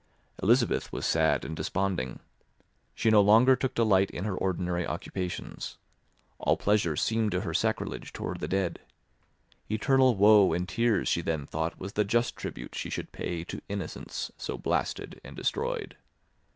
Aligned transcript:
Elizabeth 0.41 0.91
was 0.91 1.05
sad 1.05 1.45
and 1.45 1.55
desponding; 1.55 2.21
she 2.95 3.11
no 3.11 3.21
longer 3.21 3.55
took 3.55 3.75
delight 3.75 4.09
in 4.09 4.23
her 4.23 4.35
ordinary 4.35 4.83
occupations; 4.83 5.77
all 6.39 6.57
pleasure 6.57 6.95
seemed 6.95 7.29
to 7.31 7.41
her 7.41 7.53
sacrilege 7.53 8.11
toward 8.11 8.39
the 8.39 8.47
dead; 8.47 8.79
eternal 9.69 10.15
woe 10.15 10.53
and 10.53 10.67
tears 10.67 11.07
she 11.07 11.21
then 11.21 11.45
thought 11.45 11.77
was 11.79 11.93
the 11.93 12.03
just 12.03 12.35
tribute 12.35 12.73
she 12.73 12.89
should 12.89 13.11
pay 13.11 13.43
to 13.43 13.61
innocence 13.69 14.31
so 14.37 14.57
blasted 14.57 15.21
and 15.23 15.35
destroyed. 15.35 15.95